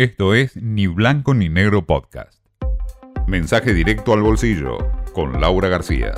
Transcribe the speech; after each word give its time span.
Esto 0.00 0.32
es 0.32 0.56
Ni 0.56 0.86
Blanco 0.86 1.34
ni 1.34 1.50
Negro 1.50 1.84
Podcast. 1.84 2.42
Mensaje 3.26 3.74
directo 3.74 4.14
al 4.14 4.22
bolsillo 4.22 4.78
con 5.12 5.38
Laura 5.42 5.68
García. 5.68 6.14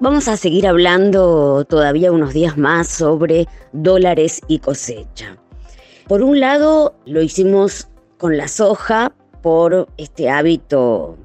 Vamos 0.00 0.26
a 0.26 0.36
seguir 0.36 0.66
hablando 0.66 1.64
todavía 1.64 2.10
unos 2.10 2.34
días 2.34 2.58
más 2.58 2.88
sobre 2.88 3.46
dólares 3.72 4.40
y 4.48 4.58
cosecha. 4.58 5.36
Por 6.08 6.22
un 6.22 6.40
lado, 6.40 6.96
lo 7.06 7.22
hicimos 7.22 7.88
con 8.18 8.36
la 8.36 8.48
soja 8.48 9.12
por 9.42 9.86
este 9.96 10.28
hábito 10.28 11.16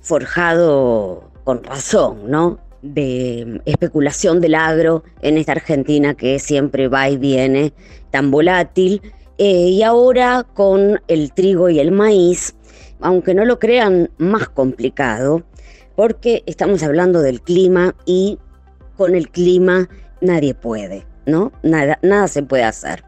forjado 0.00 1.32
con 1.42 1.64
razón, 1.64 2.30
¿no? 2.30 2.60
De 2.82 3.60
especulación 3.66 4.40
del 4.40 4.54
agro 4.54 5.04
en 5.20 5.36
esta 5.36 5.52
Argentina 5.52 6.14
que 6.14 6.38
siempre 6.38 6.88
va 6.88 7.08
y 7.10 7.18
viene 7.18 7.72
tan 8.10 8.30
volátil. 8.30 9.02
Eh, 9.38 9.68
y 9.68 9.82
ahora 9.82 10.46
con 10.54 11.00
el 11.08 11.32
trigo 11.32 11.68
y 11.68 11.78
el 11.80 11.92
maíz, 11.92 12.54
aunque 13.00 13.34
no 13.34 13.44
lo 13.44 13.58
crean 13.58 14.10
más 14.18 14.48
complicado, 14.48 15.42
porque 15.96 16.42
estamos 16.46 16.82
hablando 16.82 17.22
del 17.22 17.40
clima 17.40 17.94
y 18.04 18.38
con 18.96 19.14
el 19.14 19.30
clima 19.30 19.88
nadie 20.20 20.54
puede, 20.54 21.06
¿no? 21.26 21.52
Nada, 21.62 21.98
nada 22.02 22.28
se 22.28 22.42
puede 22.42 22.64
hacer. 22.64 23.04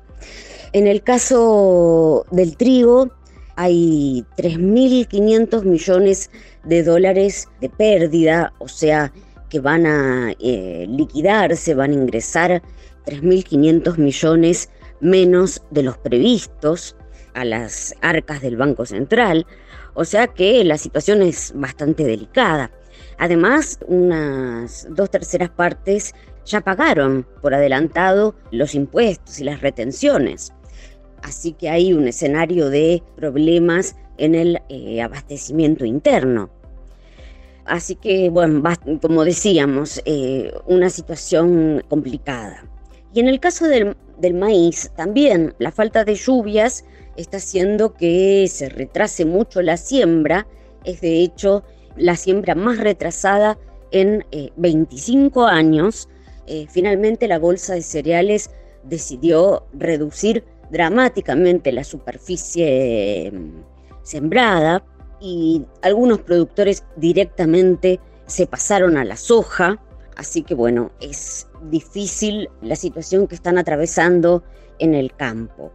En 0.73 0.87
el 0.87 1.03
caso 1.03 2.25
del 2.31 2.57
trigo, 2.57 3.11
hay 3.57 4.25
3.500 4.39 5.65
millones 5.65 6.31
de 6.65 6.83
dólares 6.83 7.49
de 7.61 7.69
pérdida, 7.69 8.55
o 8.59 8.69
sea, 8.69 9.13
que 9.53 9.61
van 9.61 9.85
a 9.85 10.33
eh, 10.41 10.87
liquidarse, 10.89 11.75
van 11.75 11.91
a 11.91 11.95
ingresar 11.95 12.63
3.500 13.05 13.99
millones 13.99 14.71
menos 15.03 15.63
de 15.71 15.83
los 15.83 15.99
previstos 15.99 16.97
a 17.35 17.45
las 17.45 17.95
arcas 18.01 18.41
del 18.41 18.57
Banco 18.57 18.87
Central, 18.87 19.47
o 19.93 20.07
sea 20.07 20.29
que 20.29 20.65
la 20.65 20.79
situación 20.79 21.21
es 21.21 21.53
bastante 21.55 22.03
delicada. 22.03 22.71
Además, 23.19 23.79
unas 23.89 24.87
dos 24.89 25.11
terceras 25.11 25.51
partes 25.51 26.15
ya 26.47 26.63
pagaron 26.63 27.27
por 27.43 27.53
adelantado 27.53 28.35
los 28.53 28.75
impuestos 28.75 29.39
y 29.39 29.45
las 29.45 29.61
retenciones. 29.61 30.51
Así 31.23 31.53
que 31.53 31.69
hay 31.69 31.93
un 31.93 32.09
escenario 32.09 32.71
de 32.71 33.03
problemas 33.17 33.97
en 34.17 34.35
el 34.35 34.63
eh, 34.71 35.03
abastecimiento 35.03 35.85
interno. 35.85 36.62
Así 37.65 37.95
que, 37.95 38.29
bueno, 38.29 38.63
como 39.01 39.25
decíamos, 39.25 40.03
eh, 40.05 40.53
una 40.67 40.91
situación 40.91 41.85
complicada. 41.89 42.65
Y 43.15 43.21
en 43.21 43.29
el 43.29 43.41
caso 43.41 43.67
del, 43.67 43.95
maíz, 44.35 44.91
también 44.97 45.55
la 45.59 45.71
falta 45.71 46.05
de 46.05 46.15
lluvias 46.15 46.85
está 47.17 47.37
haciendo 47.37 47.95
que 47.95 48.47
se 48.49 48.69
retrase 48.69 49.25
mucho 49.25 49.63
la 49.63 49.77
siembra. 49.77 50.47
Es 50.85 51.01
de 51.01 51.21
hecho 51.21 51.63
la 51.97 52.17
siembra 52.17 52.55
más 52.55 52.79
retrasada 52.79 53.59
en 53.91 54.25
25 54.57 55.47
eh, 55.47 55.51
años. 55.53 56.09
finalmente 56.71 57.29
la 57.29 57.39
bolsa 57.39 57.75
de 57.75 57.83
cereales 57.83 58.51
decidió 58.85 59.67
reducir 59.73 60.45
dramáticamente 60.71 61.71
la 61.71 61.85
superficie 61.85 63.27
em, 63.27 63.63
sembrada 64.03 64.85
y 65.23 65.65
algunos 65.83 66.21
productores 66.21 66.85
directamente 66.97 68.01
se 68.27 68.47
pasaron 68.47 68.97
a 68.97 69.05
la 69.05 69.17
soja, 69.17 69.81
así 70.17 70.43
que 70.43 70.55
bueno, 70.55 70.91
es 71.01 71.49
difícil 71.71 72.49
la 72.61 72.77
situación 72.77 73.27
que 73.27 73.35
están 73.35 73.59
atravesando 73.59 74.43
en 74.79 74.95
el 74.95 75.15
campo. 75.15 75.73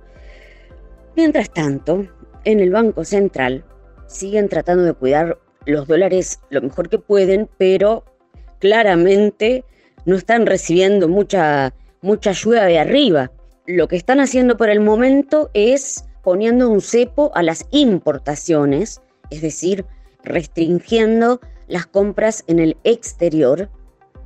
Mientras 1.16 1.50
tanto, 1.52 2.06
en 2.44 2.60
el 2.60 2.72
Banco 2.72 3.04
Central 3.06 3.64
siguen 4.08 4.50
tratando 4.50 4.84
de 4.84 4.94
cuidar 4.94 5.40
los 5.66 5.88
dólares 5.88 6.40
lo 6.50 6.62
mejor 6.62 6.90
que 6.90 7.00
pueden, 7.00 7.50
pero 7.58 8.04
claramente 8.60 9.64
no 10.06 10.16
están 10.16 10.46
recibiendo 10.46 11.08
mucha, 11.08 11.74
mucha 12.02 12.32
ayuda 12.32 12.66
de 12.66 12.80
arriba 12.80 13.32
lo 13.68 13.90
que 13.90 13.98
están 13.98 14.20
haciendo 14.20 14.58
por 14.58 14.70
el 14.70 14.80
momento 14.80 15.52
es 15.54 16.06
poniendo 16.24 16.70
un 16.70 16.82
cepo 16.82 17.32
a 17.36 17.44
las 17.44 17.68
importaciones, 17.72 19.02
es 19.30 19.42
decir, 19.42 19.86
restringiendo 20.24 21.40
las 21.68 21.86
compras 21.86 22.44
en 22.48 22.60
el 22.60 22.78
exterior, 22.84 23.70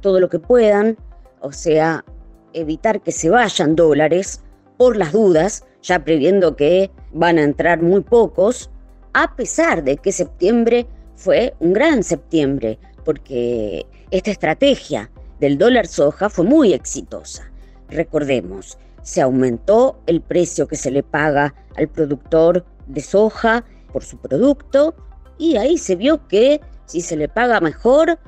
todo 0.02 0.20
lo 0.20 0.30
que 0.30 0.40
puedan, 0.40 0.98
o 1.40 1.52
sea, 1.52 2.06
evitar 2.54 3.02
que 3.02 3.12
se 3.12 3.30
vayan 3.30 3.76
dólares 3.76 4.42
por 4.78 4.98
las 4.98 5.12
dudas, 5.12 5.66
ya 5.82 6.04
previendo 6.04 6.56
que 6.56 6.92
van 7.14 7.38
a 7.38 7.44
entrar 7.44 7.82
muy 7.82 8.02
pocos, 8.02 8.70
a 9.14 9.36
pesar 9.36 9.84
de 9.84 9.98
que 9.98 10.12
septiembre 10.12 10.88
fue 11.16 11.54
un 11.60 11.74
gran 11.74 12.04
septiembre, 12.04 12.80
porque 13.04 13.86
esta 14.12 14.32
estrategia 14.32 15.10
del 15.40 15.58
dólar 15.58 15.88
soja 15.88 16.30
fue 16.30 16.46
muy 16.46 16.74
exitosa. 16.74 17.52
Recordemos, 17.90 18.78
se 19.02 19.22
aumentó 19.22 20.00
el 20.06 20.22
precio 20.22 20.68
que 20.68 20.76
se 20.76 20.92
le 20.92 21.04
paga 21.04 21.54
al 21.76 21.88
productor 21.88 22.66
de 22.88 23.02
soja 23.02 23.66
por 23.92 24.04
su 24.04 24.18
producto 24.18 24.96
y 25.38 25.58
ahí 25.58 25.78
se 25.78 25.96
vio 25.96 26.28
que 26.28 26.62
si 26.86 27.02
se 27.02 27.16
le 27.16 27.28
paga 27.28 27.60
mejor 27.60 28.20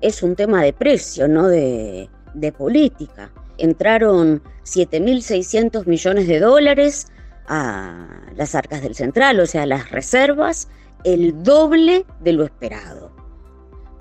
es 0.00 0.22
un 0.22 0.36
tema 0.36 0.62
de 0.62 0.72
precio, 0.72 1.26
no 1.26 1.48
de, 1.48 2.08
de 2.34 2.52
política. 2.52 3.32
Entraron 3.58 4.42
7.600 4.64 5.86
millones 5.86 6.28
de 6.28 6.40
dólares 6.40 7.08
a 7.48 8.06
las 8.36 8.54
arcas 8.54 8.82
del 8.82 8.94
central, 8.94 9.40
o 9.40 9.46
sea, 9.46 9.66
las 9.66 9.90
reservas, 9.90 10.68
el 11.04 11.42
doble 11.42 12.04
de 12.20 12.32
lo 12.32 12.44
esperado. 12.44 13.10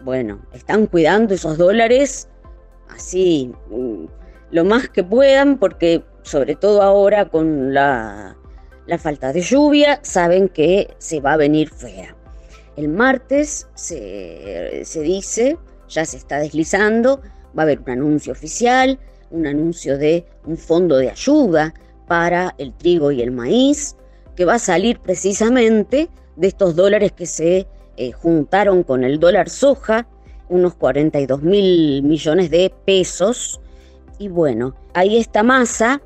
Bueno, 0.04 0.40
están 0.54 0.86
cuidando 0.86 1.34
esos 1.34 1.58
dólares 1.58 2.28
así 2.90 3.52
mm, 3.70 4.06
lo 4.52 4.66
más 4.66 4.90
que 4.90 5.04
puedan 5.04 5.58
porque 5.58 6.04
sobre 6.24 6.56
todo 6.56 6.82
ahora 6.82 7.30
con 7.30 7.74
la, 8.90 8.98
falta 8.98 9.32
de 9.32 9.42
lluvia, 9.42 10.00
saben 10.04 10.50
que 10.50 10.94
se 10.98 11.20
va 11.22 11.34
a 11.34 11.38
venir 11.38 11.70
fea. 11.70 12.16
El 12.76 12.90
martes 12.90 13.68
se, 13.76 14.84
se, 14.86 15.02
dice, 15.02 15.58
ya 15.88 16.06
se 16.06 16.18
está 16.18 16.40
deslizando, 16.40 17.22
va 17.58 17.62
a 17.62 17.66
haber 17.66 17.80
un 17.80 17.90
anuncio 17.90 18.32
oficial, 18.32 19.00
un 19.32 19.48
anuncio 19.48 19.98
de 19.98 20.26
un 20.46 20.58
fondo 20.58 20.98
de 20.98 21.10
ayuda 21.10 21.74
para 22.08 22.56
el 22.58 22.74
trigo 22.74 23.12
y 23.12 23.22
el 23.22 23.32
maíz, 23.32 23.96
que 24.36 24.46
va 24.46 24.56
a 24.56 24.60
salir 24.60 25.00
precisamente 25.00 26.10
de 26.36 26.48
estos 26.48 26.76
dólares 26.76 27.12
que 27.12 27.26
se 27.26 27.68
eh, 27.98 28.12
juntaron 28.14 28.84
con 28.84 29.04
el 29.04 29.20
dólar 29.20 29.50
soja, 29.50 30.08
unos 30.48 30.76
42 30.76 31.44
mil 31.44 32.02
millones 32.04 32.50
de 32.50 32.74
pesos. 32.86 33.60
Y 34.18 34.30
bueno, 34.30 34.74
ahí 34.94 35.18
esta 35.18 35.44
masa 35.44 36.02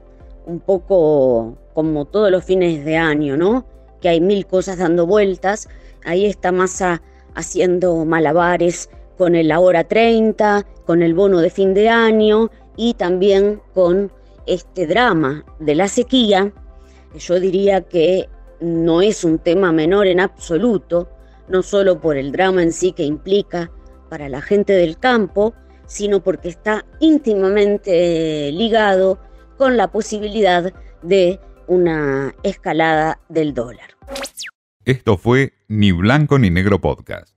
un 0.45 0.59
poco 0.59 1.57
como 1.73 2.05
todos 2.05 2.31
los 2.31 2.43
fines 2.43 2.85
de 2.85 2.97
año, 2.97 3.37
¿no? 3.37 3.65
Que 4.01 4.09
hay 4.09 4.21
mil 4.21 4.45
cosas 4.45 4.77
dando 4.77 5.05
vueltas. 5.07 5.69
Ahí 6.05 6.25
está 6.25 6.51
Massa 6.51 7.01
haciendo 7.35 8.05
malabares 8.05 8.89
con 9.17 9.35
el 9.35 9.51
ahora 9.51 9.83
30, 9.83 10.65
con 10.85 11.01
el 11.01 11.13
bono 11.13 11.39
de 11.39 11.49
fin 11.49 11.73
de 11.73 11.89
año 11.89 12.49
y 12.75 12.93
también 12.95 13.61
con 13.73 14.11
este 14.45 14.87
drama 14.87 15.45
de 15.59 15.75
la 15.75 15.87
sequía. 15.87 16.51
Yo 17.17 17.39
diría 17.39 17.81
que 17.81 18.27
no 18.59 19.01
es 19.01 19.23
un 19.23 19.39
tema 19.39 19.71
menor 19.71 20.07
en 20.07 20.19
absoluto, 20.19 21.09
no 21.47 21.61
solo 21.61 21.99
por 21.99 22.17
el 22.17 22.31
drama 22.31 22.63
en 22.63 22.71
sí 22.71 22.91
que 22.91 23.03
implica 23.03 23.71
para 24.09 24.29
la 24.29 24.41
gente 24.41 24.73
del 24.73 24.97
campo, 24.97 25.53
sino 25.85 26.23
porque 26.23 26.49
está 26.49 26.85
íntimamente 26.99 28.51
ligado 28.51 29.19
con 29.57 29.77
la 29.77 29.89
posibilidad 29.89 30.73
de 31.01 31.39
una 31.67 32.33
escalada 32.43 33.19
del 33.29 33.53
dólar. 33.53 33.91
Esto 34.85 35.17
fue 35.17 35.53
Ni 35.67 35.91
Blanco 35.91 36.37
ni 36.39 36.49
Negro 36.49 36.81
Podcast. 36.81 37.32